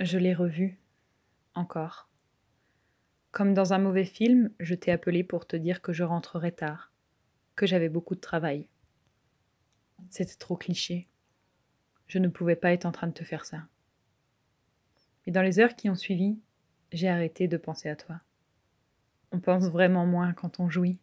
Je 0.00 0.18
l'ai 0.18 0.34
revu. 0.34 0.80
Encore. 1.54 2.08
Comme 3.30 3.54
dans 3.54 3.74
un 3.74 3.78
mauvais 3.78 4.04
film, 4.04 4.50
je 4.58 4.74
t'ai 4.74 4.90
appelé 4.90 5.22
pour 5.22 5.46
te 5.46 5.54
dire 5.54 5.82
que 5.82 5.92
je 5.92 6.02
rentrerai 6.02 6.50
tard, 6.50 6.92
que 7.54 7.64
j'avais 7.64 7.88
beaucoup 7.88 8.16
de 8.16 8.20
travail. 8.20 8.68
C'était 10.10 10.34
trop 10.34 10.56
cliché. 10.56 11.08
Je 12.08 12.18
ne 12.18 12.26
pouvais 12.26 12.56
pas 12.56 12.72
être 12.72 12.86
en 12.86 12.92
train 12.92 13.06
de 13.06 13.12
te 13.12 13.22
faire 13.22 13.44
ça. 13.44 13.68
Mais 15.26 15.32
dans 15.32 15.42
les 15.42 15.60
heures 15.60 15.76
qui 15.76 15.88
ont 15.88 15.94
suivi, 15.94 16.40
j'ai 16.92 17.08
arrêté 17.08 17.46
de 17.46 17.56
penser 17.56 17.88
à 17.88 17.94
toi. 17.94 18.20
On 19.30 19.38
pense 19.38 19.68
vraiment 19.68 20.06
moins 20.06 20.32
quand 20.32 20.58
on 20.58 20.68
jouit. 20.68 20.98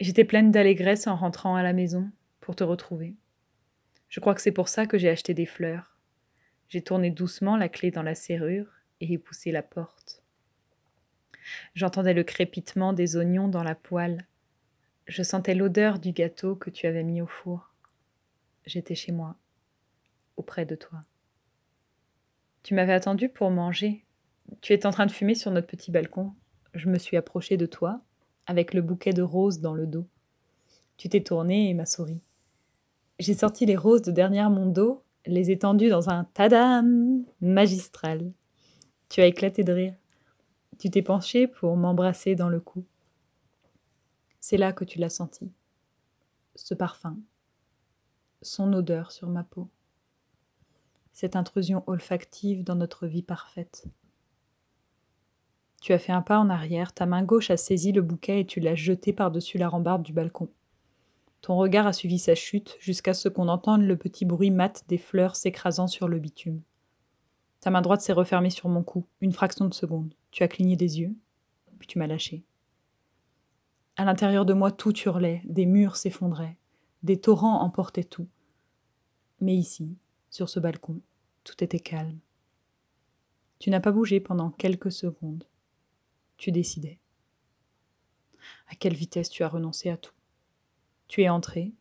J'étais 0.00 0.24
pleine 0.24 0.50
d'allégresse 0.50 1.06
en 1.06 1.14
rentrant 1.14 1.54
à 1.54 1.62
la 1.62 1.72
maison 1.72 2.10
pour 2.40 2.56
te 2.56 2.64
retrouver. 2.64 3.14
Je 4.08 4.18
crois 4.18 4.34
que 4.34 4.42
c'est 4.42 4.50
pour 4.50 4.68
ça 4.68 4.86
que 4.86 4.98
j'ai 4.98 5.08
acheté 5.08 5.34
des 5.34 5.46
fleurs. 5.46 5.97
J'ai 6.68 6.82
tourné 6.82 7.10
doucement 7.10 7.56
la 7.56 7.68
clé 7.68 7.90
dans 7.90 8.02
la 8.02 8.14
serrure 8.14 8.66
et 9.00 9.12
ai 9.12 9.18
poussé 9.18 9.50
la 9.52 9.62
porte. 9.62 10.22
J'entendais 11.74 12.14
le 12.14 12.24
crépitement 12.24 12.92
des 12.92 13.16
oignons 13.16 13.48
dans 13.48 13.62
la 13.62 13.74
poêle. 13.74 14.26
Je 15.06 15.22
sentais 15.22 15.54
l'odeur 15.54 15.98
du 15.98 16.12
gâteau 16.12 16.56
que 16.56 16.68
tu 16.68 16.86
avais 16.86 17.04
mis 17.04 17.22
au 17.22 17.26
four. 17.26 17.72
J'étais 18.66 18.94
chez 18.94 19.12
moi, 19.12 19.36
auprès 20.36 20.66
de 20.66 20.74
toi. 20.74 21.04
Tu 22.62 22.74
m'avais 22.74 22.92
attendu 22.92 23.30
pour 23.30 23.50
manger. 23.50 24.04
Tu 24.60 24.74
étais 24.74 24.86
en 24.86 24.90
train 24.90 25.06
de 25.06 25.12
fumer 25.12 25.34
sur 25.34 25.50
notre 25.50 25.66
petit 25.66 25.90
balcon. 25.90 26.34
Je 26.74 26.90
me 26.90 26.98
suis 26.98 27.16
approchée 27.16 27.56
de 27.56 27.64
toi, 27.64 28.02
avec 28.46 28.74
le 28.74 28.82
bouquet 28.82 29.14
de 29.14 29.22
roses 29.22 29.60
dans 29.60 29.72
le 29.72 29.86
dos. 29.86 30.06
Tu 30.98 31.08
t'es 31.08 31.22
tourné 31.22 31.70
et 31.70 31.74
m'as 31.74 31.86
souri. 31.86 32.20
J'ai 33.18 33.34
sorti 33.34 33.64
les 33.64 33.76
roses 33.76 34.02
de 34.02 34.12
derrière 34.12 34.50
mon 34.50 34.66
dos, 34.66 35.02
les 35.28 35.50
étendues 35.50 35.90
dans 35.90 36.08
un 36.08 36.24
tadam 36.24 37.22
magistral. 37.40 38.32
Tu 39.08 39.20
as 39.20 39.26
éclaté 39.26 39.62
de 39.62 39.72
rire. 39.72 39.94
Tu 40.78 40.90
t'es 40.90 41.02
penché 41.02 41.46
pour 41.46 41.76
m'embrasser 41.76 42.34
dans 42.34 42.48
le 42.48 42.60
cou. 42.60 42.84
C'est 44.40 44.56
là 44.56 44.72
que 44.72 44.84
tu 44.84 44.98
l'as 44.98 45.10
senti. 45.10 45.52
Ce 46.54 46.74
parfum, 46.74 47.18
son 48.42 48.72
odeur 48.72 49.12
sur 49.12 49.28
ma 49.28 49.44
peau. 49.44 49.68
Cette 51.12 51.36
intrusion 51.36 51.84
olfactive 51.86 52.64
dans 52.64 52.76
notre 52.76 53.06
vie 53.06 53.22
parfaite. 53.22 53.86
Tu 55.82 55.92
as 55.92 55.98
fait 55.98 56.12
un 56.12 56.22
pas 56.22 56.38
en 56.38 56.48
arrière, 56.48 56.92
ta 56.92 57.06
main 57.06 57.22
gauche 57.22 57.50
a 57.50 57.56
saisi 57.56 57.92
le 57.92 58.02
bouquet 58.02 58.40
et 58.40 58.46
tu 58.46 58.60
l'as 58.60 58.74
jeté 58.74 59.12
par-dessus 59.12 59.58
la 59.58 59.68
rambarde 59.68 60.02
du 60.02 60.12
balcon. 60.12 60.48
Ton 61.40 61.56
regard 61.56 61.86
a 61.86 61.92
suivi 61.92 62.18
sa 62.18 62.34
chute 62.34 62.76
jusqu'à 62.80 63.14
ce 63.14 63.28
qu'on 63.28 63.48
entende 63.48 63.82
le 63.82 63.96
petit 63.96 64.24
bruit 64.24 64.50
mat 64.50 64.84
des 64.88 64.98
fleurs 64.98 65.36
s'écrasant 65.36 65.86
sur 65.86 66.08
le 66.08 66.18
bitume. 66.18 66.62
Ta 67.60 67.70
main 67.70 67.82
droite 67.82 68.00
s'est 68.00 68.12
refermée 68.12 68.50
sur 68.50 68.68
mon 68.68 68.82
cou, 68.82 69.06
une 69.20 69.32
fraction 69.32 69.66
de 69.66 69.74
seconde. 69.74 70.14
Tu 70.30 70.42
as 70.42 70.48
cligné 70.48 70.76
des 70.76 71.00
yeux, 71.00 71.14
puis 71.78 71.88
tu 71.88 71.98
m'as 71.98 72.06
lâché. 72.06 72.44
À 73.96 74.04
l'intérieur 74.04 74.44
de 74.44 74.52
moi, 74.52 74.70
tout 74.70 74.96
hurlait, 75.00 75.42
des 75.44 75.66
murs 75.66 75.96
s'effondraient, 75.96 76.56
des 77.02 77.20
torrents 77.20 77.62
emportaient 77.62 78.04
tout. 78.04 78.28
Mais 79.40 79.54
ici, 79.54 79.96
sur 80.30 80.48
ce 80.48 80.60
balcon, 80.60 81.00
tout 81.44 81.62
était 81.64 81.80
calme. 81.80 82.18
Tu 83.58 83.70
n'as 83.70 83.80
pas 83.80 83.92
bougé 83.92 84.20
pendant 84.20 84.50
quelques 84.50 84.92
secondes. 84.92 85.44
Tu 86.36 86.52
décidais. 86.52 87.00
À 88.68 88.76
quelle 88.76 88.94
vitesse 88.94 89.30
tu 89.30 89.42
as 89.42 89.48
renoncé 89.48 89.90
à 89.90 89.96
tout? 89.96 90.14
Tu 91.08 91.22
es 91.22 91.28
entré, 91.28 91.72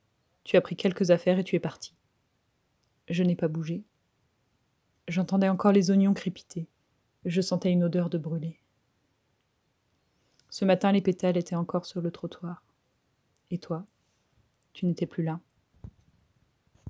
tu 0.44 0.56
as 0.56 0.62
pris 0.62 0.76
quelques 0.76 1.12
affaires 1.12 1.38
et 1.38 1.44
tu 1.44 1.56
es 1.56 1.60
parti. 1.60 1.94
Je 3.10 3.24
n'ai 3.24 3.36
pas 3.36 3.48
bougé. 3.48 3.84
J'entendais 5.08 5.50
encore 5.50 5.72
les 5.72 5.92
oignons 5.92 6.14
crépiter. 6.14 6.68
Je 7.26 7.42
sentais 7.42 7.72
une 7.72 7.84
odeur 7.84 8.10
de 8.10 8.18
brûlé. 8.18 8.60
Ce 10.50 10.66
matin, 10.66 10.92
les 10.92 11.02
pétales 11.02 11.38
étaient 11.38 11.56
encore 11.56 11.86
sur 11.86 12.02
le 12.02 12.12
trottoir. 12.12 12.64
Et 13.52 13.58
toi, 13.58 13.86
tu 14.74 14.86
n'étais 14.86 15.06
plus 15.06 15.24
là. 15.24 15.40